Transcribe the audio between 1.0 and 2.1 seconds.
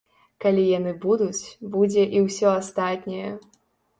будуць, будзе